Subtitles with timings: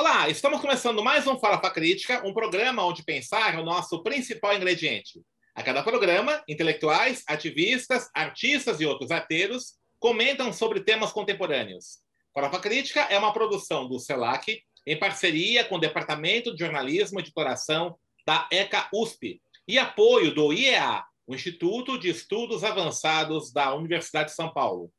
[0.00, 4.54] Olá, estamos começando mais um Farofa Crítica, um programa onde pensar é o nosso principal
[4.54, 5.20] ingrediente.
[5.56, 11.98] A cada programa, intelectuais, ativistas, artistas e outros arteiros comentam sobre temas contemporâneos.
[12.32, 17.22] Farofa Crítica é uma produção do CELAC, em parceria com o Departamento de Jornalismo e
[17.22, 24.28] Editoração da ECA USP, e apoio do IEA, o Instituto de Estudos Avançados da Universidade
[24.28, 24.92] de São Paulo.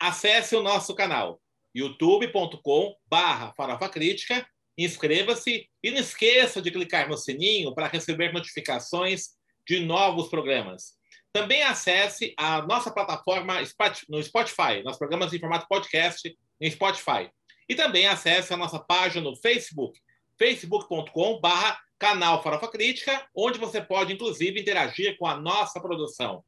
[0.00, 1.42] Acesse o nosso canal
[1.76, 4.46] youtube.com barra Farofa Crítica,
[4.78, 9.36] inscreva-se e não esqueça de clicar no sininho para receber notificações
[9.68, 10.94] de novos programas.
[11.32, 13.60] Também acesse a nossa plataforma
[14.08, 17.30] no Spotify, nossos programas em formato podcast em Spotify.
[17.68, 20.00] E também acesse a nossa página no Facebook,
[20.38, 26.42] facebook.com barra canal Farofa Crítica, onde você pode, inclusive, interagir com a nossa produção.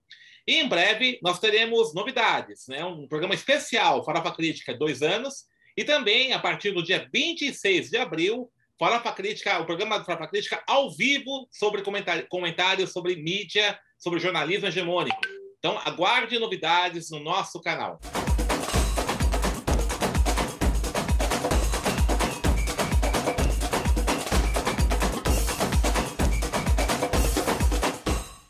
[0.49, 2.83] E em breve nós teremos novidades, né?
[2.83, 5.45] um programa especial, Farofa Crítica, dois anos,
[5.77, 10.27] e também, a partir do dia 26 de abril, Farofa Crítica, o programa do Farofa
[10.27, 15.21] Crítica ao vivo sobre comentários comentário sobre mídia, sobre jornalismo hegemônico.
[15.59, 18.01] Então, aguarde novidades no nosso canal.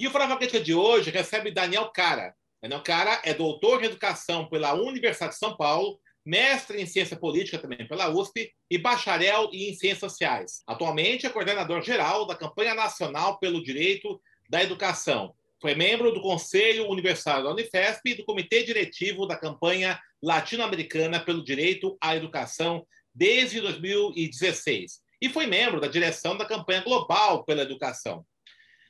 [0.08, 2.34] O Farofa Crítica de hoje recebe Daniel Cara.
[2.62, 7.58] Daniel Cara é doutor em educação pela Universidade de São Paulo, mestre em ciência política
[7.58, 10.62] também pela USP e bacharel em ciências sociais.
[10.66, 15.34] Atualmente é coordenador geral da campanha nacional pelo direito da educação.
[15.60, 21.44] Foi membro do Conselho Universitário da Unifesp e do Comitê Diretivo da campanha latino-americana pelo
[21.44, 28.24] direito à educação desde 2016 e foi membro da direção da campanha global pela educação.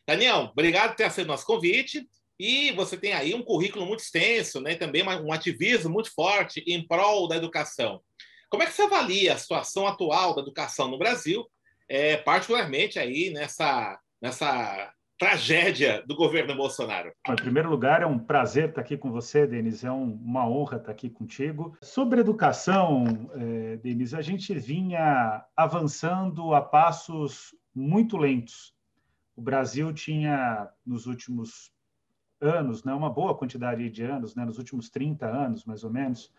[0.08, 2.08] Daniel, obrigado por ter aceito nosso convite.
[2.40, 4.74] E você tem aí um currículo muito extenso, né?
[4.74, 8.00] também um ativismo muito forte em prol da educação.
[8.48, 11.44] Como é que você avalia a situação atual da educação no Brasil,
[11.86, 17.12] é, particularmente aí nessa, nessa tragédia do governo Bolsonaro?
[17.28, 19.84] Em primeiro lugar, é um prazer estar aqui com você, Denis.
[19.84, 21.76] É um, uma honra estar aqui contigo.
[21.82, 28.77] Sobre educação, é, Denis, a gente vinha avançando a passos muito lentos
[29.38, 31.72] o Brasil tinha, nos últimos
[32.40, 36.32] anos, né, uma boa quantidade de anos, né, nos últimos 30 anos, mais ou menos,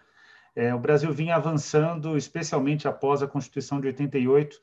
[0.53, 4.59] é, o Brasil vinha avançando, especialmente após a Constituição de 88,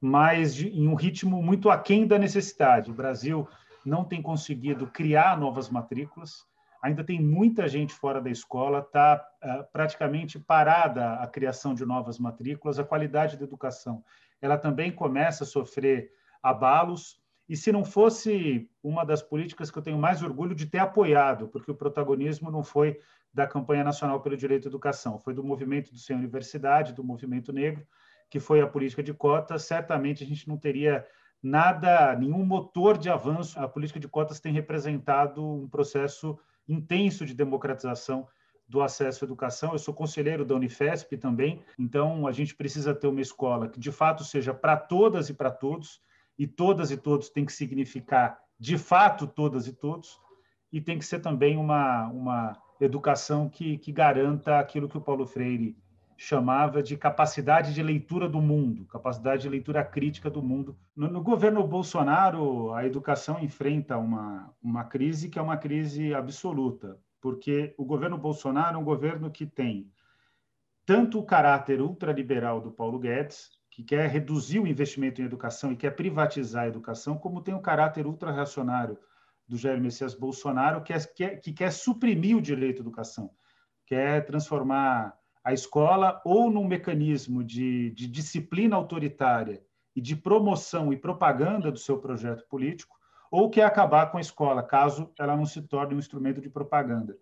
[0.00, 2.92] mas de, em um ritmo muito aquém da necessidade.
[2.92, 3.48] O Brasil
[3.84, 6.46] não tem conseguido criar novas matrículas,
[6.80, 11.84] ainda tem muita gente fora da escola, está uh, é, praticamente parada a criação de
[11.84, 14.04] novas matrículas, a qualidade da educação
[14.40, 16.12] ela também começa a sofrer
[16.42, 17.19] abalos,
[17.50, 21.48] e se não fosse uma das políticas que eu tenho mais orgulho de ter apoiado,
[21.48, 23.00] porque o protagonismo não foi
[23.34, 27.52] da campanha nacional pelo direito à educação, foi do movimento do Sem Universidade, do movimento
[27.52, 27.84] negro,
[28.30, 31.04] que foi a política de cotas, certamente a gente não teria
[31.42, 33.58] nada, nenhum motor de avanço.
[33.58, 38.28] A política de cotas tem representado um processo intenso de democratização
[38.68, 39.72] do acesso à educação.
[39.72, 43.90] Eu sou conselheiro da Unifesp também, então a gente precisa ter uma escola que de
[43.90, 46.00] fato seja para todas e para todos,
[46.40, 50.18] e todas e todos tem que significar de fato todas e todos,
[50.72, 55.26] e tem que ser também uma, uma educação que, que garanta aquilo que o Paulo
[55.26, 55.76] Freire
[56.16, 60.74] chamava de capacidade de leitura do mundo, capacidade de leitura crítica do mundo.
[60.96, 66.98] No, no, governo Bolsonaro, a educação enfrenta uma, uma crise que é uma crise absoluta,
[67.20, 69.92] porque o governo Bolsonaro é um governo que tem
[70.86, 75.76] tanto o caráter ultraliberal do Paulo Guedes, que quer reduzir o investimento em educação e
[75.76, 78.98] quer privatizar a educação, como tem o caráter ultra-reacionário
[79.46, 83.30] do Jair Messias Bolsonaro, que, é, que, é, que quer suprimir o direito à educação,
[83.86, 89.62] quer transformar a escola ou num mecanismo de, de disciplina autoritária
[89.94, 92.96] e de promoção e propaganda do seu projeto político,
[93.30, 97.16] ou quer acabar com a escola, caso ela não se torne um instrumento de propaganda.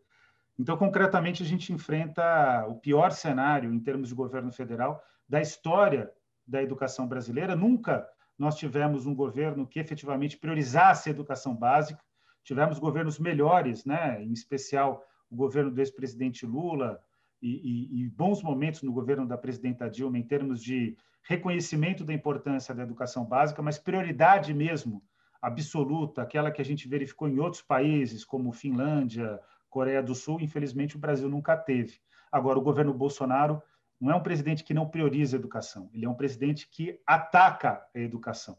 [0.59, 6.11] Então, concretamente, a gente enfrenta o pior cenário em termos de governo federal da história
[6.49, 7.55] da educação brasileira.
[7.55, 8.09] Nunca
[8.39, 12.03] nós tivemos um governo que efetivamente priorizasse a educação básica.
[12.43, 14.23] Tivemos governos melhores, né?
[14.23, 16.99] em especial o governo do ex-presidente Lula
[17.43, 22.15] e, e, e, bons momentos no governo da presidenta Dilma em termos de reconhecimento da
[22.15, 25.03] importância da educação básica, mas prioridade mesmo
[25.43, 29.39] absoluta, aquela que a gente verificou em outros países, como Finlândia,
[29.69, 32.01] Coreia do Sul, infelizmente o Brasil nunca teve.
[32.33, 33.63] Agora, o governo Bolsonaro
[34.01, 37.85] não é um presidente que não prioriza a educação, ele é um presidente que ataca
[37.95, 38.57] a educação.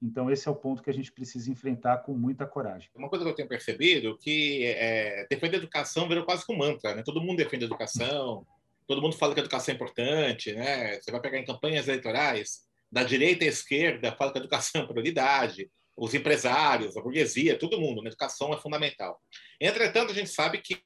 [0.00, 2.88] Então, esse é o ponto que a gente precisa enfrentar com muita coragem.
[2.94, 6.56] Uma coisa que eu tenho percebido que é, defender a educação virou quase que um
[6.56, 7.02] mantra, né?
[7.02, 8.46] Todo mundo defende a educação,
[8.86, 11.00] todo mundo fala que a educação é importante, né?
[11.00, 14.86] Você vai pegar em campanhas eleitorais, da direita à esquerda fala que a educação é
[14.86, 19.20] prioridade, os empresários, a burguesia, todo mundo, a educação é fundamental.
[19.60, 20.80] Entretanto, a gente sabe que,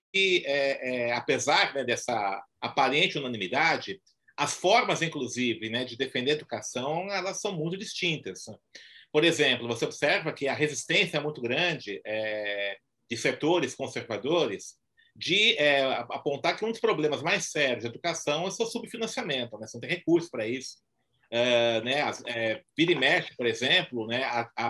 [0.46, 4.00] é, é, apesar né, dessa aparente unanimidade,
[4.36, 8.44] as formas, inclusive, né, de defender a educação, elas são muito distintas.
[9.12, 12.78] Por exemplo, você observa que a resistência é muito grande é,
[13.10, 14.80] de setores conservadores
[15.14, 19.58] de é, apontar que um dos problemas mais sérios da educação é o seu subfinanciamento,
[19.58, 19.66] né?
[19.66, 20.78] você não tem recursos para isso.
[21.34, 24.22] É, né, é, vira e mexe, por exemplo, né,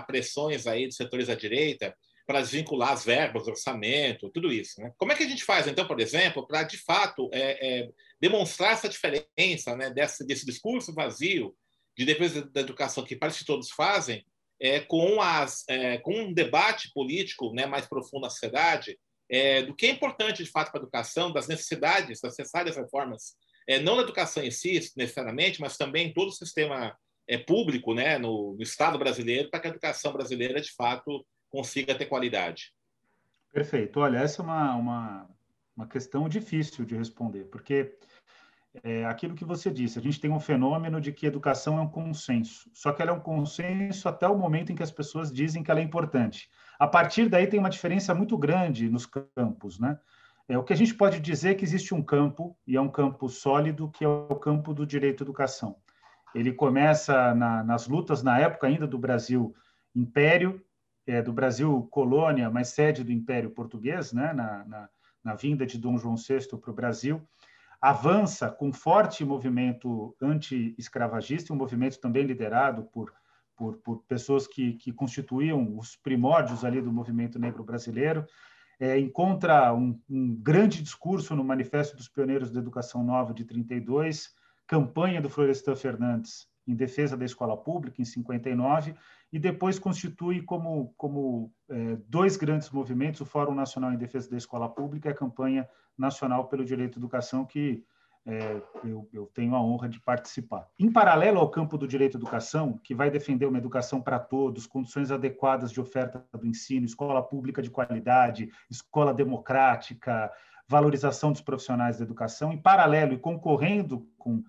[0.07, 1.93] pressões aí de setores da direita
[2.25, 4.81] para desvincular as verbas, orçamento, tudo isso.
[4.81, 4.91] Né?
[4.97, 7.89] Como é que a gente faz, então, por exemplo, para, de fato, é, é,
[8.19, 11.53] demonstrar essa diferença né, desse, desse discurso vazio
[11.97, 14.25] de defesa da educação que parece que todos fazem,
[14.59, 18.97] é, com, as, é, com um debate político né, mais profundo na sociedade,
[19.29, 23.35] é, do que é importante de fato para a educação, das necessidades, das necessárias reformas,
[23.67, 26.95] é, não na educação em si, necessariamente, mas também em todo o sistema
[27.27, 31.95] é, público, né, no, no Estado brasileiro, para que a educação brasileira de fato consiga
[31.95, 32.73] ter qualidade.
[33.51, 33.99] Perfeito.
[33.99, 35.29] Olha, essa é uma, uma,
[35.77, 37.95] uma questão difícil de responder, porque
[38.83, 41.87] é aquilo que você disse, a gente tem um fenômeno de que educação é um
[41.87, 45.61] consenso, só que ela é um consenso até o momento em que as pessoas dizem
[45.61, 46.49] que ela é importante.
[46.79, 49.99] A partir daí tem uma diferença muito grande nos campos, né?
[50.47, 52.89] É, o que a gente pode dizer é que existe um campo, e é um
[52.89, 55.77] campo sólido, que é o campo do direito à educação.
[56.35, 59.55] Ele começa na, nas lutas, na época ainda do Brasil
[59.95, 60.61] Império,
[61.05, 64.33] é, do Brasil colônia, mas sede do Império Português, né?
[64.33, 64.89] na, na,
[65.23, 67.21] na vinda de Dom João VI para o Brasil,
[67.81, 73.13] avança com forte movimento anti-escravagista, um movimento também liderado por,
[73.55, 78.25] por, por pessoas que, que, constituíam os primórdios ali do movimento negro brasileiro,
[78.83, 84.35] é, encontra um, um, grande discurso no Manifesto dos Pioneiros da Educação Nova de 32,
[84.67, 88.93] campanha do Florestan Fernandes em defesa da escola pública em 59
[89.31, 94.35] e depois constitui como, como é, dois grandes movimentos o Fórum Nacional em Defesa da
[94.35, 95.65] Escola Pública e a campanha
[95.97, 97.85] nacional pelo direito à educação que
[98.25, 100.67] é, eu, eu, tenho a honra de participar.
[100.79, 104.65] Em paralelo ao campo do direito à educação, que vai defender uma educação para todos,
[104.65, 110.31] condições adequadas de oferta do ensino, escola pública de qualidade, escola democrática,
[110.67, 114.43] valorização dos profissionais da educação, em paralelo e concorrendo com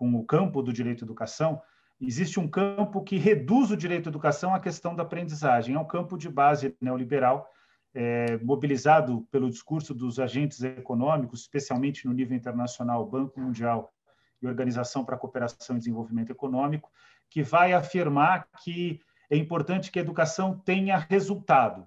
[0.00, 1.60] com o campo do direito à educação,
[2.00, 5.74] existe um campo que reduz o direito à educação à questão da aprendizagem.
[5.74, 7.46] É um campo de base neoliberal,
[7.94, 13.92] é, mobilizado pelo discurso dos agentes econômicos, especialmente no nível internacional, Banco Mundial
[14.40, 16.90] e Organização para a Cooperação e Desenvolvimento Econômico,
[17.28, 19.00] que vai afirmar que
[19.30, 21.86] é importante que a educação tenha resultado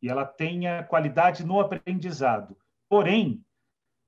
[0.00, 2.56] e ela tenha qualidade no aprendizado.
[2.88, 3.44] Porém,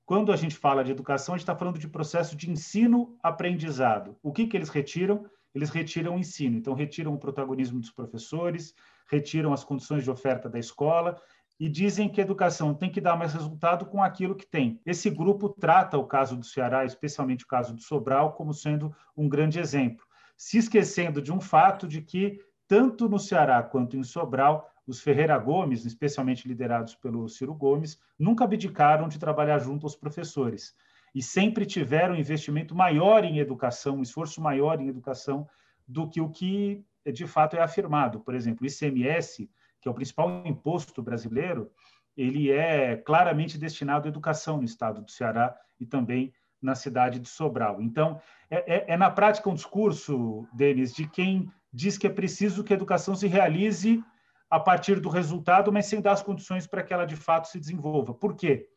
[0.05, 4.19] quando a gente fala de educação, a gente está falando de processo de ensino-aprendizado.
[4.23, 5.25] O que, que eles retiram?
[5.55, 6.57] Eles retiram o ensino.
[6.57, 8.75] Então, retiram o protagonismo dos professores,
[9.11, 11.21] retiram as condições de oferta da escola
[11.59, 14.81] e dizem que a educação tem que dar mais resultado com aquilo que tem.
[14.85, 19.29] Esse grupo trata o caso do Ceará, especialmente o caso do Sobral, como sendo um
[19.29, 20.05] grande exemplo,
[20.37, 25.39] se esquecendo de um fato de que, tanto no Ceará quanto em Sobral, os Ferreira
[25.39, 30.75] Gomes, especialmente liderados pelo Ciro Gomes, nunca abdicaram de trabalhar junto aos professores
[31.15, 35.47] e sempre tiveram um investimento maior em educação, um esforço maior em educação
[35.87, 38.21] do que o que de fato é afirmado.
[38.21, 39.51] Por exemplo, o ICMS,
[39.81, 41.71] que é o principal imposto brasileiro,
[42.17, 47.29] ele é claramente destinado à educação no estado do Ceará e também na cidade de
[47.29, 47.83] Sobral.
[47.83, 52.65] Então, é, é, é na prática um discurso, Denis, de quem diz que é preciso
[52.65, 54.03] que a educação se realize
[54.49, 57.59] a partir do resultado, mas sem dar as condições para que ela de fato se
[57.59, 58.15] desenvolva.
[58.15, 58.69] Por quê?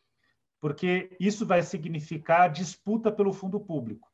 [0.59, 4.09] Porque isso vai significar disputa pelo fundo público.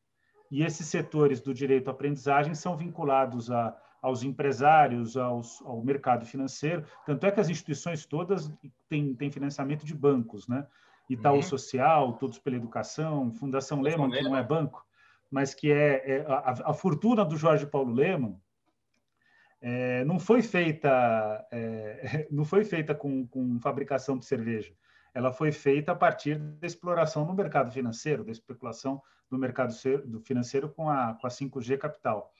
[0.50, 3.74] E esses setores do direito à aprendizagem são vinculados a,
[4.04, 6.84] aos empresários, aos, ao mercado financeiro.
[7.06, 8.52] Tanto é que as instituições todas
[8.86, 10.66] têm, têm financiamento de bancos, né?
[11.08, 11.42] Itaú uhum.
[11.42, 14.86] Social, Todos pela Educação, Fundação Lehman, que não é banco,
[15.30, 18.38] mas que é, é a, a, fortuna do Jorge Paulo Lehmann
[19.62, 24.74] é, não foi feita é, não foi feita com, com fabricação de cerveja.
[25.14, 29.72] Ela foi feita a partir da exploração no mercado financeiro, da especulação do mercado
[30.22, 32.30] financeiro com a, com a 5G Capital.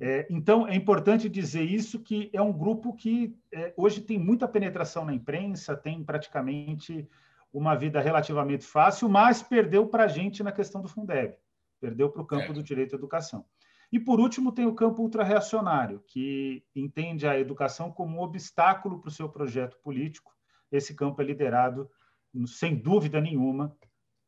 [0.00, 4.48] É, então, é importante dizer isso, que é um grupo que é, hoje tem muita
[4.48, 7.08] penetração na imprensa, tem praticamente
[7.52, 11.36] uma vida relativamente fácil, mas perdeu para a gente na questão do Fundeb,
[11.80, 13.44] perdeu para o campo do direito à educação.
[13.92, 19.08] E, por último, tem o campo ultra-reacionário, que entende a educação como um obstáculo para
[19.08, 20.34] o seu projeto político.
[20.72, 21.88] Esse campo é liderado,
[22.44, 23.76] sem dúvida nenhuma,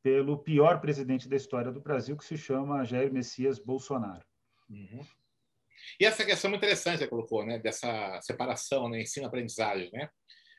[0.05, 4.25] pelo pior presidente da história do Brasil, que se chama Jair Messias Bolsonaro.
[4.71, 5.01] Uhum.
[6.01, 10.09] E essa questão é interessante que você colocou, né, dessa separação, né, ensino-aprendizagem, né?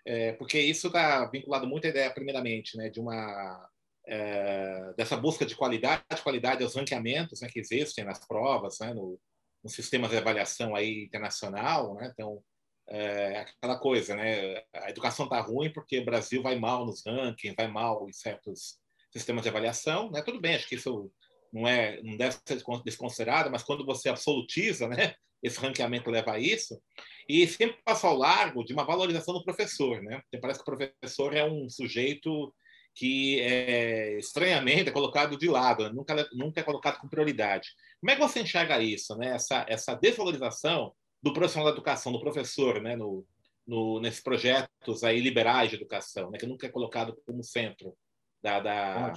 [0.06, 3.70] É, porque isso está vinculado muito à ideia, primeiramente, né, de uma
[4.08, 9.20] é, dessa busca de qualidade, qualidade aos ranqueamentos né, que existem nas provas, né, no,
[9.64, 12.10] no sistema de avaliação aí internacional, né?
[12.14, 12.42] Então,
[12.90, 14.64] é, aquela coisa, né?
[14.74, 18.80] A educação está ruim porque o Brasil vai mal nos rankings, vai mal em certos
[19.12, 20.22] sistemas de avaliação, né?
[20.22, 21.12] Tudo bem, acho que isso
[21.54, 25.16] não é, não deve ser desconsiderado, mas quando você absolutiza, né?
[25.42, 26.82] Esse ranqueamento leva a isso
[27.30, 30.20] e sempre passa ao largo de uma valorização do professor, né?
[30.22, 32.54] Porque parece que o professor é um sujeito
[32.98, 35.92] que é, estranhamente é colocado de lado, né?
[35.94, 37.70] nunca, nunca é colocado com prioridade.
[38.01, 39.36] Como é que você enxerga isso, né?
[39.36, 42.96] essa, essa desvalorização do profissional da educação, do professor, né?
[42.96, 43.24] no,
[43.68, 46.39] no, nesses projetos aí liberais de educação, né?
[46.39, 47.96] que nunca é colocado como centro
[48.42, 49.13] da, da,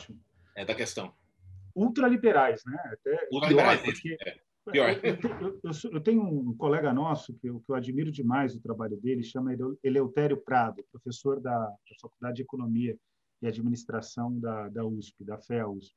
[0.55, 1.15] é, da questão?
[1.75, 2.79] Ultraliberais, né?
[2.93, 4.17] Até Ultraliberais, porque...
[4.27, 4.51] é.
[4.71, 4.91] Pior.
[5.03, 8.61] Eu, eu, eu, eu, tenho um colega nosso que eu, que eu admiro demais o
[8.61, 12.97] trabalho dele, chama Eleutério Prado, professor da, da Faculdade de Economia
[13.43, 15.95] e Administração da, da USP, da FEA USP.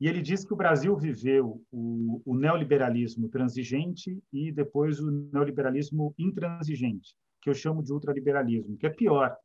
[0.00, 6.14] E ele diz que o Brasil viveu o, o neoliberalismo transigente e depois o neoliberalismo
[6.18, 9.36] intransigente, que eu chamo de ultraliberalismo, que é pior,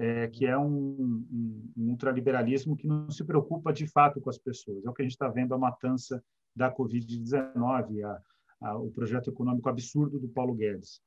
[0.00, 0.64] é, que é um,
[1.30, 4.82] um, um, ultraliberalismo que não se preocupa de fato com as pessoas.
[4.82, 6.24] É o que a gente está vendo a matança
[6.56, 8.22] da Covid-19, a,
[8.62, 11.02] a, o projeto econômico absurdo do Paulo Guedes.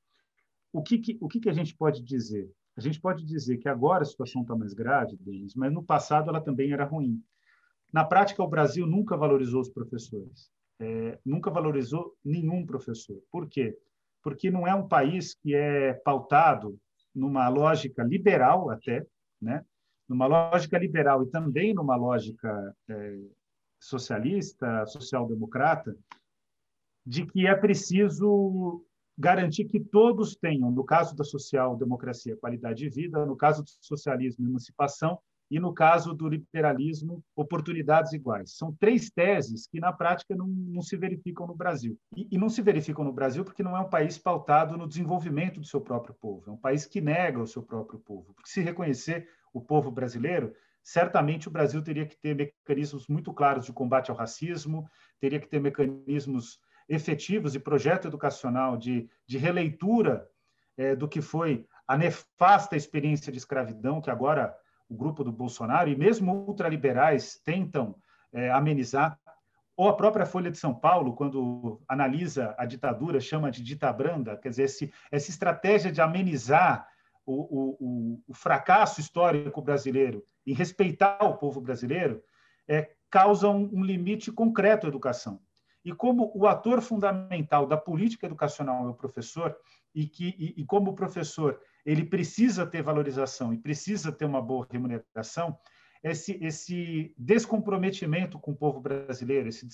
[0.71, 2.47] O que, que, o que, que a gente pode dizer?
[2.77, 6.29] A gente pode dizer que agora a situação está mais grave, deles, mas no passado
[6.29, 7.19] ela também era ruim.
[7.91, 13.19] Na prática, o Brasil nunca valorizou os professores, é, nunca valorizou nenhum professor.
[13.31, 13.75] Por quê?
[14.21, 16.79] Porque não é um país que é pautado
[17.13, 19.05] numa lógica liberal até,
[19.41, 19.63] né?
[20.07, 23.19] numa lógica liberal e também numa lógica é,
[23.79, 25.95] socialista, social-democrata,
[27.05, 28.85] de que é preciso
[29.17, 34.47] garantir que todos tenham, no caso da social-democracia, qualidade de vida, no caso do socialismo,
[34.47, 35.19] emancipação,
[35.53, 38.57] e no caso do liberalismo, oportunidades iguais.
[38.57, 41.95] São três teses que, na prática, não, não se verificam no Brasil.
[42.17, 45.59] E, e, não se verificam no Brasil porque não é um país pautado no desenvolvimento
[45.59, 48.33] do seu próprio povo, é um país que nega o seu próprio povo.
[48.33, 53.65] Porque se reconhecer o povo brasileiro, certamente o Brasil teria que ter mecanismos muito claros
[53.65, 60.27] de combate ao racismo, teria que ter mecanismos efetivos e projeto educacional de, de releitura
[60.75, 64.57] é, do que foi a nefasta experiência de escravidão que agora
[64.93, 67.95] o grupo do Bolsonaro e mesmo ultraliberais tentam
[68.31, 69.19] é, amenizar,
[69.75, 74.49] ou a própria Folha de São Paulo, quando analisa a ditadura, chama de ditabranda, quer
[74.49, 76.87] dizer, esse, essa estratégia de amenizar
[77.25, 82.21] o, o, o, fracasso histórico brasileiro e respeitar o povo brasileiro,
[82.67, 85.39] é, causa um, um limite concreto à educação.
[85.83, 89.55] E como o ator fundamental da política educacional é o professor,
[89.95, 94.41] e, que, e, e como o professor ele precisa ter valorização e precisa ter uma
[94.41, 95.57] boa remuneração,
[96.03, 99.67] esse, esse descomprometimento com o povo brasileiro, esse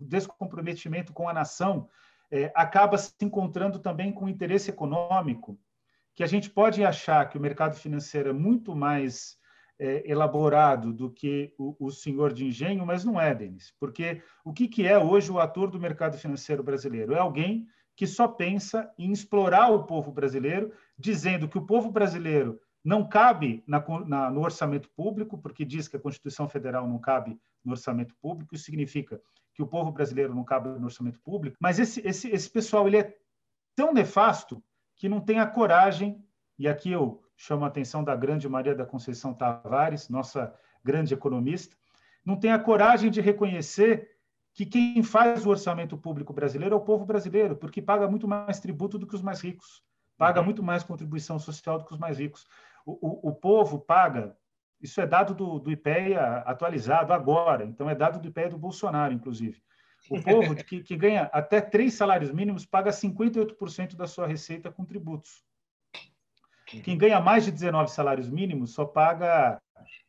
[0.00, 1.88] descomprometimento com a nação,
[2.30, 5.58] é, acaba se encontrando também com o interesse econômico,
[6.14, 9.38] que a gente pode achar que o mercado financeiro é muito mais
[9.78, 14.52] é, elaborado do que o, o, senhor de engenho, mas não é, Denis, porque o
[14.52, 17.14] que, que é hoje o ator do mercado financeiro brasileiro?
[17.14, 17.68] É alguém
[17.98, 23.64] que só pensa em explorar o povo brasileiro, dizendo que o povo brasileiro não cabe
[23.66, 28.14] na, na, no orçamento público, porque diz que a Constituição Federal não cabe no orçamento
[28.22, 29.20] público, isso significa
[29.52, 32.98] que o povo brasileiro não cabe no orçamento público, mas esse, esse, esse pessoal ele
[32.98, 33.16] é
[33.74, 34.62] tão nefasto
[34.94, 36.24] que não tem a coragem,
[36.56, 41.76] e aqui eu chamo a atenção da grande Maria da Conceição Tavares, nossa grande economista,
[42.24, 44.17] não tem a coragem de reconhecer
[44.58, 48.58] que quem faz o orçamento público brasileiro é o povo brasileiro, porque paga muito mais
[48.58, 49.84] tributo do que os mais ricos,
[50.16, 50.46] paga uhum.
[50.46, 52.44] muito mais contribuição social do que os mais ricos.
[52.84, 54.36] O, o, o povo paga,
[54.80, 59.14] isso é dado do, do IPEA atualizado agora, então é dado do IPEA do Bolsonaro,
[59.14, 59.62] inclusive.
[60.10, 64.84] O povo que, que ganha até três salários mínimos paga 58% da sua receita com
[64.84, 65.44] tributos.
[66.66, 69.62] Quem ganha mais de 19 salários mínimos só paga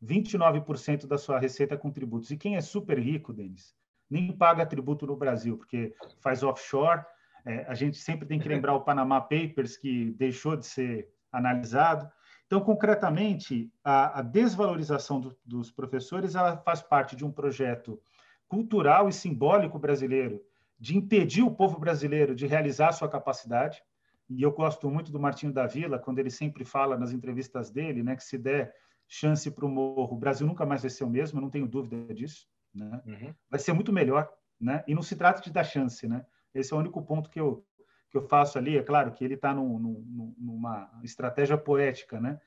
[0.04, 2.32] 29% da sua receita com tributos.
[2.32, 3.78] E quem é super rico, Denis,
[4.10, 7.04] nem paga tributo no Brasil, porque faz offshore.
[7.46, 12.10] É, a gente sempre tem que lembrar o Panama Papers, que deixou de ser analisado.
[12.48, 18.02] Então, concretamente, a, a desvalorização do, dos professores ela faz parte de um projeto
[18.48, 20.42] cultural e simbólico brasileiro
[20.80, 23.84] de impedir o povo brasileiro de realizar sua capacidade.
[24.30, 28.02] E eu gosto muito do Martinho da Vila, quando ele sempre fala nas entrevistas dele,
[28.02, 28.74] né, que se der
[29.08, 32.14] chance para o morro, o Brasil nunca mais vai ser o mesmo, não tenho dúvida
[32.14, 32.48] disso.
[32.74, 33.02] Né?
[33.06, 33.34] Uhum.
[33.50, 34.84] Vai ser muito melhor, né?
[34.88, 36.26] E não se trata de dar chance, né?
[36.54, 37.66] Esse é o único ponto que eu
[38.12, 42.40] que eu faço ali, é claro que ele está num, num, numa estratégia poética, né?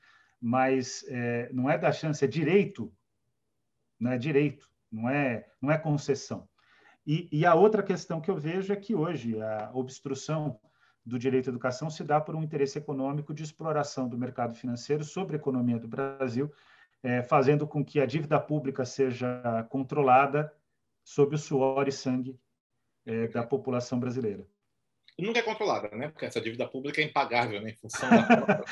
[0.45, 2.93] mas é, não é da chance, é direito,
[3.97, 6.49] não é direito, não é, não é concessão.
[7.07, 10.59] E, e, a outra questão que eu vejo é que hoje a obstrução
[11.05, 15.05] do direito à educação se dá por um interesse econômico de exploração do mercado financeiro
[15.05, 16.51] sobre a economia do Brasil,
[17.03, 20.51] é, fazendo com que a dívida pública seja controlada
[21.03, 22.39] sob o suor e sangue
[23.05, 24.47] é, da população brasileira
[25.19, 26.07] nunca é controlada, né?
[26.07, 27.71] Porque essa dívida pública é impagável, né?
[27.71, 28.63] Em função da...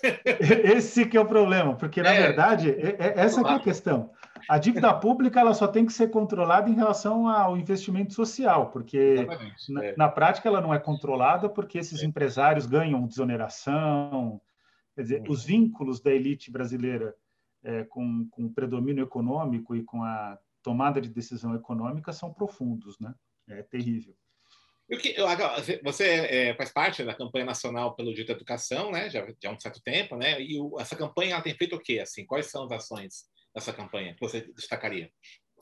[0.74, 2.22] Esse que é o problema, porque na é.
[2.22, 4.10] verdade é, é, essa é a questão.
[4.48, 9.26] A dívida pública ela só tem que ser controlada em relação ao investimento social, porque
[9.68, 9.94] na, é.
[9.96, 12.06] na, prática ela não é controlada porque esses é.
[12.06, 14.40] empresários ganham desoneração,
[14.94, 17.14] quer dizer, os vínculos da elite brasileira
[17.64, 22.98] é, com, com o predomínio econômico e com a tomada de decisão econômica são profundos,
[23.00, 23.14] né?
[23.48, 24.14] É terrível.
[25.82, 29.08] Você é, faz parte da campanha nacional pelo direito à educação, né?
[29.08, 30.40] Já, já há um certo tempo, né?
[30.40, 32.00] E o, essa campanha tem feito o quê?
[32.00, 35.10] Assim, quais são as ações dessa campanha que você destacaria?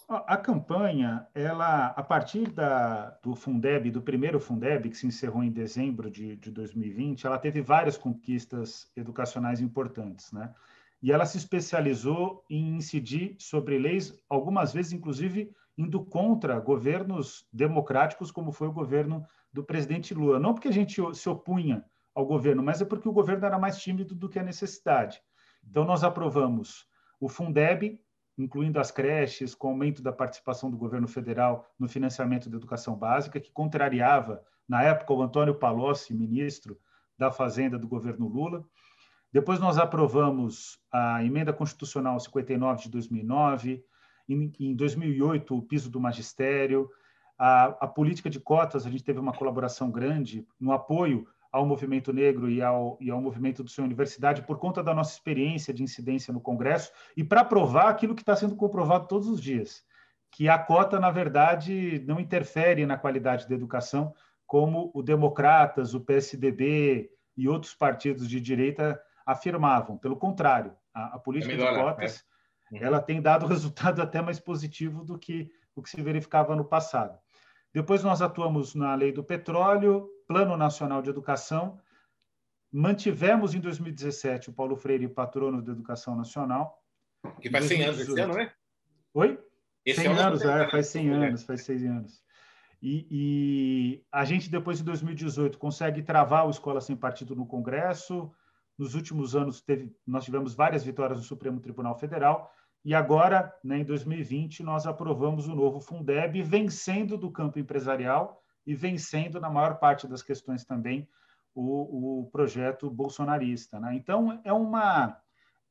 [0.09, 5.51] A campanha, ela, a partir da, do Fundeb, do primeiro Fundeb, que se encerrou em
[5.51, 10.53] dezembro de, de 2020, ela teve várias conquistas educacionais importantes, né?
[11.03, 18.31] E ela se especializou em incidir sobre leis, algumas vezes, inclusive, indo contra governos democráticos,
[18.31, 20.39] como foi o governo do presidente Lula.
[20.39, 23.79] Não porque a gente se opunha ao governo, mas é porque o governo era mais
[23.79, 25.21] tímido do que a necessidade.
[25.69, 26.87] Então, nós aprovamos
[27.19, 28.01] o Fundeb,
[28.37, 33.41] incluindo as creches, com aumento da participação do governo federal no financiamento da educação básica,
[33.41, 36.79] que contrariava, na época, o Antônio Palocci, ministro
[37.19, 38.65] da Fazenda do governo Lula.
[39.33, 43.85] Depois, nós aprovamos a emenda constitucional 59 de 2009,
[44.29, 46.89] em, em 2008, o piso do magistério,
[47.39, 52.13] a, a, política de cotas, a gente teve uma colaboração grande no apoio ao movimento
[52.13, 55.83] negro e ao, e ao movimento do Senhor Universidade por conta da nossa experiência de
[55.83, 59.85] incidência no Congresso e para provar aquilo que está sendo comprovado todos os dias,
[60.31, 64.15] que a cota, na verdade, não interfere na qualidade da educação,
[64.47, 69.97] como o Democratas, o PSDB e outros partidos de direita afirmavam.
[69.97, 72.25] Pelo contrário, a, a política é melhor, de cotas...
[72.71, 72.79] Né?
[72.79, 72.87] Uhum.
[72.87, 77.19] ela tem dado resultado até mais positivo do que o que se verificava no passado.
[77.73, 81.79] Depois nós atuamos na lei do petróleo, Plano Nacional de Educação,
[82.71, 86.79] mantivemos em 2017 o Paulo Freire patrono da Educação Nacional.
[87.41, 88.53] Que faz 100 anos esse ano, né?
[89.15, 89.39] Oi?
[89.85, 92.23] Esse 100 anos, é, faz 100 anos, faz 100 anos.
[92.81, 98.33] E, e, a gente, depois de 2018, consegue travar o Escola Sem Partido no Congresso.
[98.79, 102.53] Nos últimos anos, teve, nós tivemos várias vitórias no Supremo Tribunal Federal.
[102.85, 108.75] E agora, né, em 2020, nós aprovamos o novo Fundeb, vencendo do campo empresarial e
[108.75, 111.09] vencendo, na maior parte das questões também,
[111.55, 113.79] o, o projeto bolsonarista.
[113.79, 113.95] Né?
[113.95, 115.17] Então, é uma,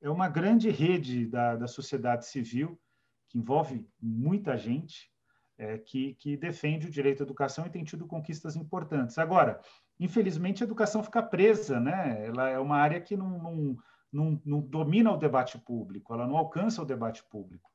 [0.02, 2.80] é uma grande rede da, da sociedade civil,
[3.28, 5.11] que envolve muita gente,
[5.62, 9.20] é, que, que defende o direito à educação e tem tido conquistas importantes.
[9.20, 9.62] Agora,
[10.00, 12.26] infelizmente, a educação fica presa, né?
[12.26, 13.78] ela é uma área que não, não
[14.12, 17.72] não, não domina o debate público, ela não alcança o debate público,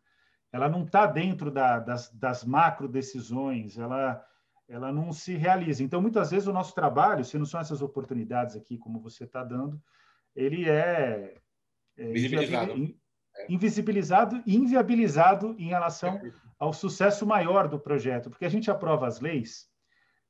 [0.53, 4.22] ela não está dentro da, das, das macro decisões, ela,
[4.68, 5.83] ela não se realiza.
[5.83, 9.42] Então, muitas vezes, o nosso trabalho, se não são essas oportunidades aqui, como você está
[9.42, 9.81] dando,
[10.35, 11.38] ele é,
[11.96, 12.75] é invisibilizado.
[13.48, 16.20] Invisibilizado e inviabilizado em relação
[16.59, 19.66] ao sucesso maior do projeto, porque a gente aprova as leis,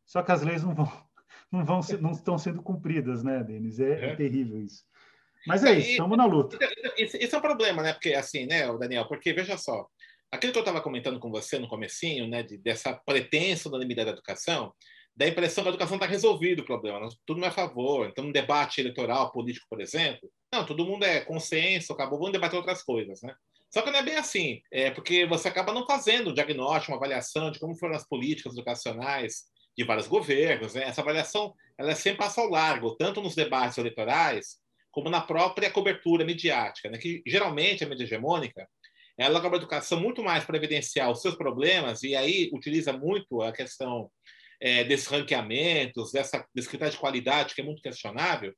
[0.04, 0.86] só que as leis não vão
[1.50, 3.78] não vão não estão sendo cumpridas, né, Denis?
[3.78, 4.84] É, é terrível isso.
[5.46, 6.58] Mas é isso, estamos na luta.
[6.96, 7.92] Esse, esse, é um problema, né?
[7.92, 9.06] Porque assim, né, Daniel?
[9.06, 9.86] Porque veja só,
[10.30, 14.04] aquilo que eu estava comentando com você no comecinho, né, de, dessa pretensão da limite
[14.04, 14.72] da educação,
[15.14, 17.54] dá a impressão que a educação está resolvido o problema, não, tudo não é a
[17.54, 18.06] favor.
[18.06, 22.56] Então, um debate eleitoral político, por exemplo, não, todo mundo é consenso, acabou, vamos debater
[22.58, 23.34] outras coisas, né?
[23.70, 26.98] Só que não é bem assim, é porque você acaba não fazendo um diagnóstico, uma
[26.98, 29.44] avaliação de como foram as políticas educacionais
[29.76, 30.74] de vários governos.
[30.74, 30.84] Né?
[30.84, 34.56] Essa avaliação ela é sempre passo ao largo, tanto nos debates eleitorais
[34.90, 36.96] como na própria cobertura midiática, né?
[36.96, 38.66] que geralmente a mídia hegemônica
[39.18, 43.42] ela cobra a educação muito mais para evidenciar os seus problemas e aí utiliza muito
[43.42, 44.10] a questão
[44.60, 48.54] é, desses ranqueamentos, dessa, desse critério de qualidade que é muito questionável.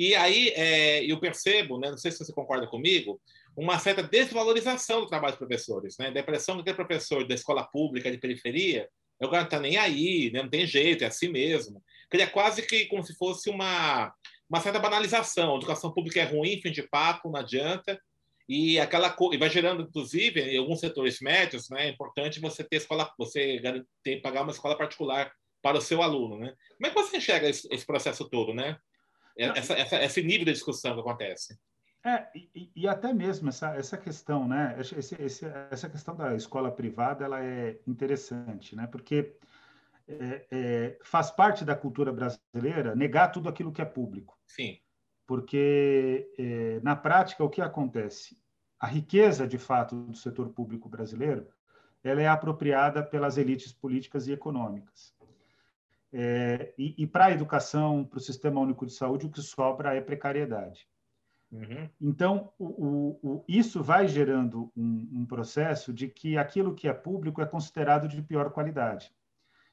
[0.00, 3.20] E aí é, eu percebo, né, não sei se você concorda comigo,
[3.54, 6.10] uma certa desvalorização do trabalho dos professores, né?
[6.10, 8.88] Da impressão que aquele professor da escola pública de periferia,
[9.20, 10.42] o cara não está nem aí, né?
[10.42, 11.84] não tem jeito, é assim mesmo.
[12.08, 14.10] Cria quase que como se fosse uma
[14.48, 15.52] uma certa banalização.
[15.52, 18.00] A educação pública é ruim, fim de papo, não adianta.
[18.48, 22.76] E aquela e vai gerando, inclusive, em alguns setores médios, né, é importante você ter
[22.76, 26.54] escola, você garantir, pagar uma escola particular para o seu aluno, né?
[26.78, 28.78] Como é que você enxerga esse, esse processo todo, né?
[29.36, 31.58] Essa, essa, esse nível de discussão que acontece.
[32.04, 34.74] É, e, e, até mesmo essa, essa questão, né?
[34.78, 38.86] Esse, esse, essa questão da escola privada, ela é interessante, né?
[38.86, 39.36] Porque
[40.08, 44.38] é, é, faz parte da cultura brasileira negar tudo aquilo que é público.
[44.46, 44.78] Sim.
[45.26, 48.36] Porque, é, na prática, o que acontece?
[48.78, 51.46] A riqueza, de fato, do setor público brasileiro,
[52.02, 55.14] ela é apropriada pelas elites políticas e econômicas.
[56.12, 59.94] É, e, e para a educação, para o Sistema Único de Saúde, o que sobra
[59.94, 60.88] é precariedade.
[61.52, 61.88] Uhum.
[62.00, 66.92] Então, o, o, o, isso vai gerando um, um, processo de que aquilo que é
[66.92, 69.12] público é considerado de pior qualidade.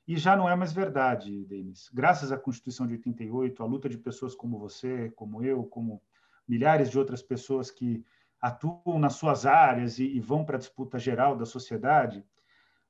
[0.08, 1.89] E já não é mais verdade, Denis.
[1.93, 6.02] Graças à Constituição de 88, à luta de pessoas como você, como eu, como
[6.47, 8.04] milhares de outras pessoas que
[8.41, 12.23] atuam nas suas áreas e, e vão para a disputa geral da sociedade,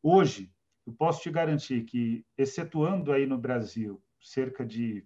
[0.02, 0.54] hoje,
[0.88, 5.06] eu posso te garantir que, excetuando aí no Brasil cerca de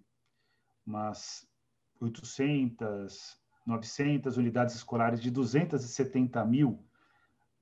[0.86, 1.48] umas
[2.00, 6.86] 800, 900 unidades escolares de 270 mil,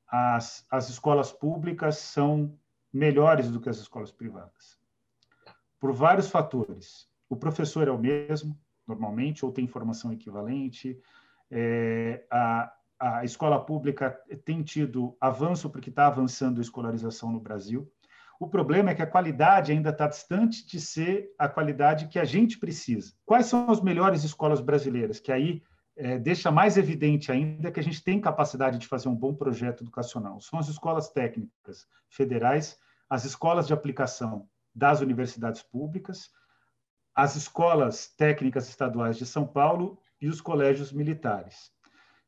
[0.05, 2.59] as, as escolas públicas são
[2.91, 4.77] melhores do que as escolas privadas.
[5.79, 7.07] Por vários fatores.
[7.29, 10.99] O professor é o mesmo, normalmente, ou tem formação equivalente.
[11.49, 14.11] É, a, a escola pública
[14.43, 17.89] tem tido avanço porque está avançando a escolarização no Brasil.
[18.39, 22.23] O problema é que a qualidade ainda está distante de ser a qualidade que a
[22.23, 23.13] gente precisa.
[23.25, 25.19] Quais são as melhores escolas brasileiras?
[25.19, 25.61] Que aí
[25.97, 29.83] é, deixa mais evidente ainda que a gente tem capacidade de fazer um bom projeto
[29.83, 30.39] educacional.
[30.39, 36.29] São as escolas técnicas federais, as escolas de aplicação das universidades públicas,
[37.13, 41.73] as escolas técnicas estaduais de São Paulo e os colégios militares.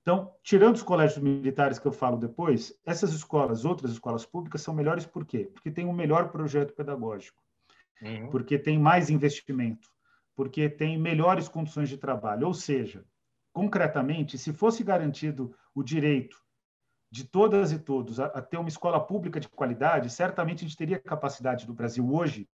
[0.02, 4.74] Então, tirando os colégios militares que eu falo depois, essas escolas, outras escolas públicas, são
[4.74, 5.50] melhores por quê?
[5.54, 7.42] Porque tem um melhor projeto pedagógico,
[8.02, 8.30] uhum.
[8.30, 9.90] porque tem mais investimento,
[10.36, 12.48] porque tem melhores condições de trabalho.
[12.48, 13.06] Ou seja,
[13.54, 16.38] concretamente, se fosse garantido o direito
[17.12, 20.78] de todas e todos a, a, ter uma escola pública de qualidade, certamente a gente
[20.78, 22.50] teria capacidade do Brasil hoje.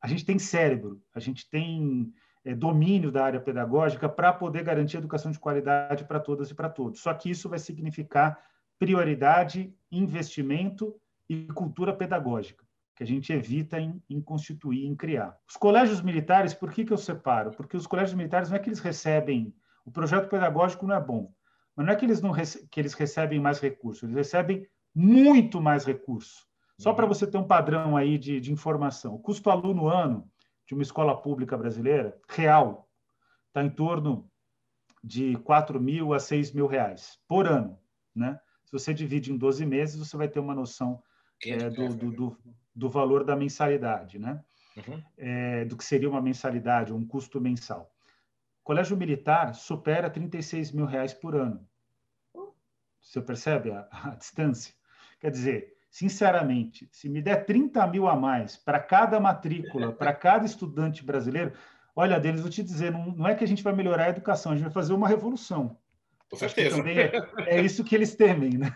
[0.00, 2.12] A gente tem cérebro, a gente tem
[2.56, 7.00] domínio da área pedagógica para poder garantir educação de qualidade para todas e para todos.
[7.00, 8.38] Só que isso vai significar
[8.78, 10.94] prioridade, investimento
[11.28, 12.64] e cultura pedagógica,
[12.96, 15.36] que a gente evita em, em constituir, em criar.
[15.48, 17.52] Os colégios militares, por que, que eu separo?
[17.52, 21.32] Porque os colégios militares não é que eles recebem o projeto pedagógico não é bom,
[21.74, 25.84] mas não é que eles, não que eles recebem mais recursos, eles recebem muito mais
[25.84, 26.46] recursos.
[26.78, 26.96] Só uhum.
[26.96, 29.14] para você ter um padrão aí de, de informação.
[29.14, 30.30] O custo aluno ano
[30.72, 32.88] de uma escola pública brasileira, real,
[33.48, 34.26] está em torno
[35.04, 37.78] de 4 mil a 6 mil reais por ano.
[38.16, 38.40] Né?
[38.64, 41.02] Se você divide em 12 meses, você vai ter uma noção
[41.44, 42.38] é, do, do, do,
[42.74, 44.42] do, valor da mensalidade, né?
[44.74, 45.02] Uhum.
[45.18, 47.94] É, do que seria uma mensalidade, um custo mensal.
[48.64, 51.68] Colégio militar supera 36 mil reais por ano.
[52.98, 54.72] Você percebe a, a distância?
[55.20, 60.46] Quer dizer, sinceramente, se me der 30 mil a mais para cada matrícula, para cada
[60.46, 61.52] estudante brasileiro,
[61.94, 64.52] olha, deles, vou te dizer, não, não, é que a gente vai melhorar a educação,
[64.52, 65.76] a gente vai fazer uma revolução.
[66.30, 66.82] Com certeza.
[66.88, 68.74] É, é, isso que eles temem, né?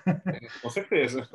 [0.61, 1.27] Com certeza.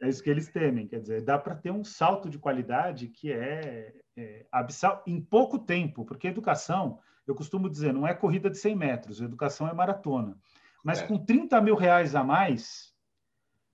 [0.00, 0.88] É isso que eles temem.
[0.88, 5.58] Quer dizer, dá para ter um salto de qualidade que é, é abissal em pouco
[5.58, 9.74] tempo, porque a educação eu costumo dizer, não é corrida de 100 metros, educação é
[9.74, 10.36] maratona.
[10.82, 11.06] Mas é.
[11.06, 12.92] com 30 mil reais a mais,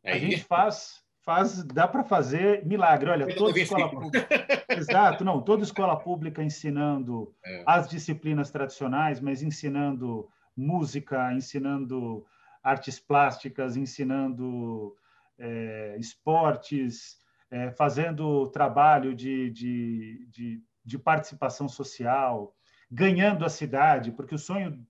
[0.02, 3.10] é a gente faz, faz dá para fazer milagre.
[3.10, 4.26] Olha, toda escola pública,
[4.70, 7.62] exato, não, toda escola pública ensinando é.
[7.66, 12.24] as disciplinas tradicionais, mas ensinando música, ensinando
[12.62, 14.96] artes plásticas, ensinando
[15.38, 17.18] é, esportes,
[17.50, 22.54] é, fazendo trabalho de, de, de, de participação social,
[22.90, 24.82] ganhando a cidade, porque o sonho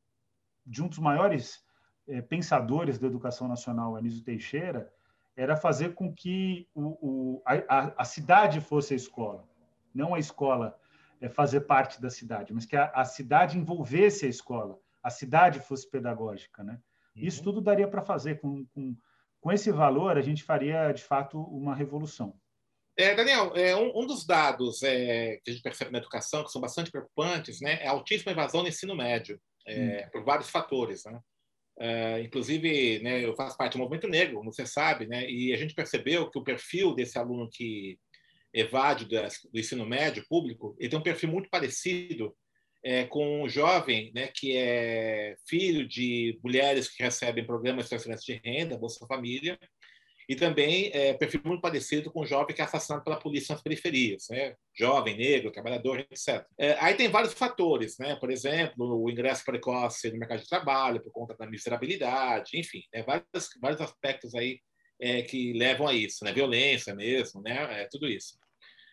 [0.64, 1.64] de um dos maiores
[2.06, 4.88] é, pensadores da educação nacional, Anísio Teixeira,
[5.38, 9.48] era fazer com que o, o, a, a, cidade fosse a escola,
[9.94, 10.76] não a escola
[11.20, 15.60] é, fazer parte da cidade, mas que a, a, cidade envolvesse a escola, a cidade
[15.60, 16.72] fosse pedagógica, né?
[17.14, 17.22] Uhum.
[17.22, 18.96] Isso tudo daria para fazer com, com,
[19.40, 22.34] com esse valor, a gente faria de fato uma revolução.
[22.96, 26.50] É, Daniel, é, um, um, dos dados é, que a gente percebe na educação, que
[26.50, 30.10] são bastante preocupantes, né, é a altíssima evasão no ensino médio, é, hum.
[30.10, 31.04] por vários fatores.
[31.04, 31.20] Né?
[31.80, 35.74] É, inclusive, né, eu faço parte do movimento negro, você sabe, né, e a gente
[35.74, 37.98] percebeu que o perfil desse aluno que
[38.52, 42.34] evade do ensino médio público, ele tem um perfil muito parecido
[42.84, 48.34] é, com um jovem né, que é filho de mulheres que recebem programas de transferência
[48.34, 49.58] de renda, Bolsa Família,
[50.28, 53.62] e também é, perfil muito parecido com o jovem que é assassinado pela polícia nas
[53.62, 54.54] periferias, né?
[54.76, 56.44] jovem, negro, trabalhador, etc.
[56.58, 58.14] É, aí tem vários fatores, né?
[58.16, 63.02] por exemplo, o ingresso precoce no mercado de trabalho por conta da miserabilidade, enfim, né?
[63.02, 64.60] vários, vários aspectos aí
[65.00, 66.32] é, que levam a isso, né?
[66.32, 67.82] violência mesmo, né?
[67.82, 68.38] É, tudo isso.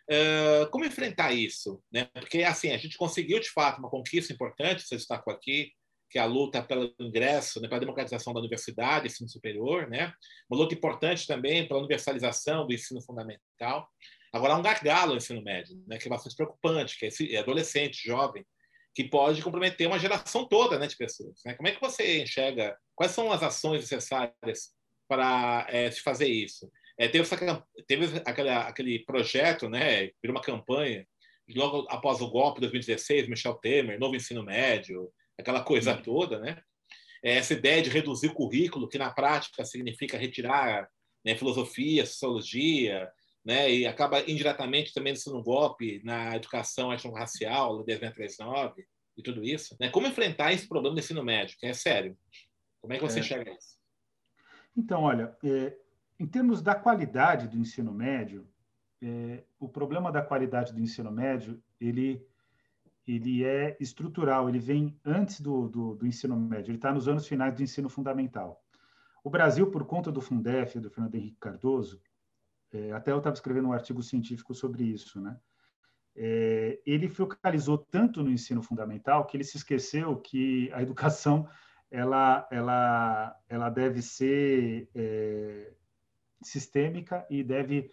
[0.08, 1.82] Uh, como enfrentar isso?
[1.92, 2.06] Né?
[2.14, 5.72] Porque assim a gente conseguiu de fato uma conquista importante, você destacou aqui,
[6.10, 10.14] que é a luta pelo ingresso, né, pela democratização da universidade, ensino superior, né?
[10.50, 13.88] Uma luta importante também pela universalização do ensino fundamental.
[14.32, 17.36] Agora, há um gargalo no ensino médio, né, que é bastante preocupante, que é esse
[17.38, 18.46] adolescente, jovem,
[18.94, 21.42] que pode comprometer uma geração toda né, de pessoas.
[21.46, 21.54] Né?
[21.54, 22.78] Como é que você enxerga?
[22.96, 24.74] Quais são as ações necessárias
[25.08, 26.72] para é, se fazer isso?
[26.98, 31.06] É, teve, essa, teve aquele, aquele projeto, né, virou uma campanha,
[31.54, 36.62] logo após o golpe de 2016, Michel Temer, novo ensino médio, aquela coisa toda, né?
[37.24, 40.88] É, essa ideia de reduzir o currículo, que na prática significa retirar
[41.26, 43.10] né, filosofia, sociologia,
[43.44, 48.86] né, e acaba indiretamente também sendo um golpe na educação étnico-racial, 1039
[49.18, 49.76] e tudo isso.
[49.80, 49.90] Né?
[49.90, 52.18] Como enfrentar esse problema do ensino médio, que é sério?
[52.80, 53.22] Como é que você é.
[53.22, 53.80] enxerga isso?
[54.78, 55.76] Então, olha, é,
[56.20, 58.48] em termos da qualidade do ensino médio,
[59.02, 62.26] é, o problema da qualidade do ensino médio, ele
[63.08, 67.28] ele é estrutural, ele vem antes do, do, do ensino médio, ele está nos anos
[67.28, 68.62] finais do ensino fundamental.
[69.24, 72.02] O Brasil, por conta do Fundef, do Fernando Henrique Cardoso,
[72.72, 75.38] é, até eu estava escrevendo um artigo científico sobre isso, né?
[76.18, 81.48] É, ele focalizou tanto no ensino fundamental que ele se esqueceu que a educação
[81.92, 85.74] ela, ela, ela deve ser é,
[86.42, 87.92] sistêmica e deve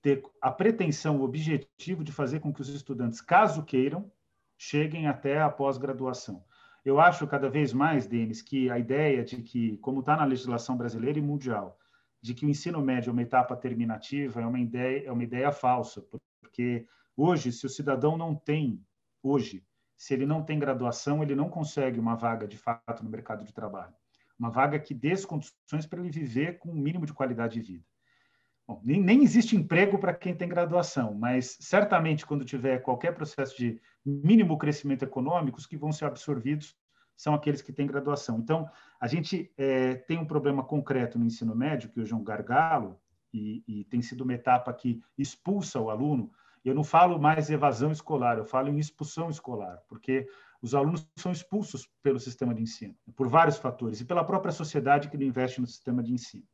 [0.00, 4.10] ter a pretensão, o objetivo de fazer com que os estudantes, caso queiram,
[4.58, 6.44] cheguem até a pós-graduação.
[6.84, 10.76] Eu acho cada vez mais, Denis, que a ideia de que, como está na legislação
[10.76, 11.78] brasileira e mundial,
[12.20, 15.52] de que o ensino médio é uma etapa terminativa é uma ideia, é uma ideia
[15.52, 16.02] falsa,
[16.40, 18.84] porque hoje, se o cidadão não tem,
[19.22, 19.64] hoje,
[19.96, 23.52] se ele não tem graduação, ele não consegue uma vaga de fato no mercado de
[23.52, 23.94] trabalho.
[24.38, 27.72] Uma vaga que dê as condições para ele viver com um mínimo de qualidade de
[27.72, 27.84] vida.
[28.68, 33.56] Bom, nem, nem existe emprego para quem tem graduação, mas certamente quando tiver qualquer processo
[33.56, 36.76] de mínimo crescimento econômico, os que vão ser absorvidos
[37.16, 38.38] são aqueles que têm graduação.
[38.38, 42.22] Então, a gente é, tem um problema concreto no ensino médio, que hoje é um
[42.22, 43.00] gargalo,
[43.32, 46.30] e, e tem sido uma etapa que expulsa o aluno.
[46.62, 50.28] Eu não falo mais evasão escolar, eu falo em expulsão escolar, porque
[50.60, 55.08] os alunos são expulsos pelo sistema de ensino, por vários fatores, e pela própria sociedade
[55.08, 56.44] que não investe no sistema de ensino.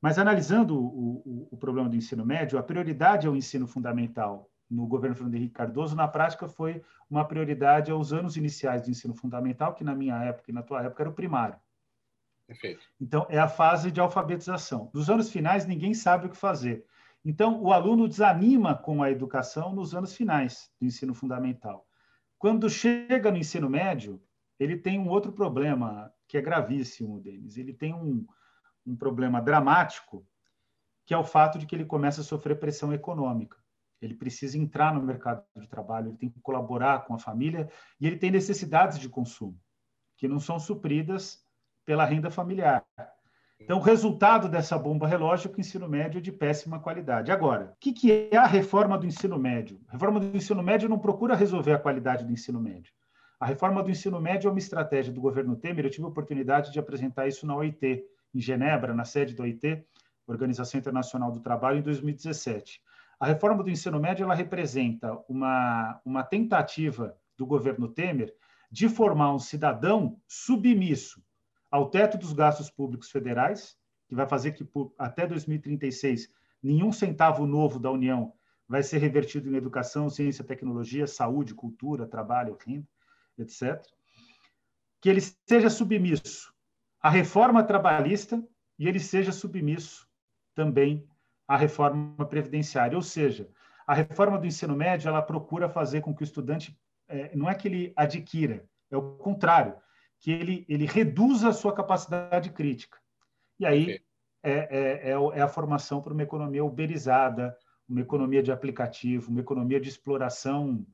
[0.00, 4.86] Mas analisando o, o, o, problema do ensino médio, a prioridade ao ensino fundamental no
[4.86, 9.74] governo Fernando Henrique Cardoso, na prática, foi uma prioridade aos anos iniciais do ensino fundamental,
[9.74, 11.56] que na minha época e na tua época era o primário.
[12.46, 12.80] Perfeito.
[13.00, 14.90] Então, é a fase de alfabetização.
[14.92, 16.84] Dos anos finais, ninguém sabe o que fazer.
[17.24, 21.86] Então, o aluno desanima com a educação nos anos finais do ensino fundamental.
[22.38, 24.22] Quando chega no ensino médio,
[24.58, 27.56] ele tem um outro problema que é gravíssimo, Denis.
[27.56, 28.26] Ele tem um,
[28.88, 30.26] um problema dramático,
[31.04, 33.56] que é o fato de que ele começa a sofrer pressão econômica.
[34.00, 37.68] Ele precisa entrar no mercado de trabalho, ele tem que colaborar com a família
[38.00, 39.58] e ele tem necessidades de consumo
[40.16, 41.44] que não são supridas
[41.84, 42.84] pela renda familiar.
[43.60, 47.32] Então, o resultado dessa bomba relógio é que o ensino médio é de péssima qualidade.
[47.32, 49.80] Agora, o que, que é a reforma do ensino médio?
[49.88, 52.92] A reforma do ensino médio não procura resolver a qualidade do ensino médio.
[53.40, 55.84] A reforma do ensino médio é uma estratégia do governo Temer.
[55.84, 59.84] Eu tive a oportunidade de apresentar isso na OIT, em Genebra, na sede da OIT,
[60.26, 62.82] Organização Internacional do Trabalho, em 2017.
[63.18, 68.34] A reforma do ensino médio ela representa uma, uma tentativa do governo Temer
[68.70, 71.22] de formar um cidadão submisso
[71.70, 73.76] ao teto dos gastos públicos federais,
[74.08, 76.28] que vai fazer que por, até 2036
[76.62, 78.32] nenhum centavo novo da União
[78.68, 82.86] vai ser revertido em educação, ciência, tecnologia, saúde, cultura, trabalho, renda,
[83.38, 83.82] etc.
[85.00, 86.52] Que ele seja submisso
[87.00, 88.42] a reforma trabalhista
[88.78, 90.08] e ele seja submisso
[90.54, 91.08] também
[91.46, 92.96] à reforma previdenciária.
[92.96, 93.48] Ou seja,
[93.86, 97.54] a reforma do ensino médio ela procura fazer com que o estudante é, não é
[97.54, 99.74] que ele adquira, é o contrário,
[100.20, 102.98] que ele, ele reduza a sua capacidade crítica.
[103.58, 104.00] E aí
[104.42, 107.56] é, é, é, é a formação para uma economia uberizada,
[107.88, 110.86] uma economia de aplicativo, uma economia de exploração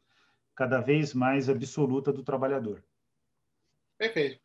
[0.54, 2.84] cada vez mais absoluta do trabalhador.
[3.98, 4.40] Perfeito.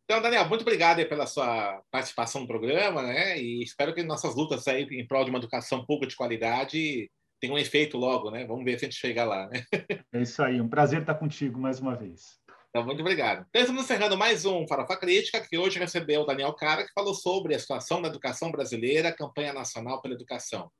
[0.06, 3.40] Então, Daniel, muito obrigado pela sua participação no programa, né?
[3.40, 7.56] E espero que nossas lutas aí em prol de uma educação pública de qualidade tenham
[7.56, 8.46] um efeito logo, né?
[8.46, 9.64] Vamos ver se a gente chega lá, né?
[10.14, 12.40] É isso aí, um prazer estar contigo mais uma vez.
[12.70, 13.46] Então, muito obrigado.
[13.50, 17.14] Então, estamos encerrando mais um Farofa Crítica, que hoje recebeu o Daniel Cara, que falou
[17.14, 20.72] sobre a situação da educação brasileira, campanha nacional pela educação.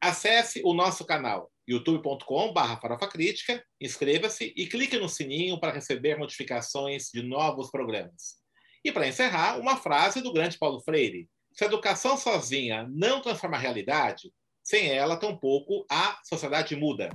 [0.00, 7.20] Acesse o nosso canal youtube.com.br farofacrítica, inscreva-se e clique no sininho para receber notificações de
[7.22, 8.36] novos programas.
[8.84, 11.28] E para encerrar, uma frase do grande Paulo Freire.
[11.52, 14.32] Se a educação sozinha não transforma a realidade,
[14.62, 17.10] sem ela, tampouco a sociedade muda.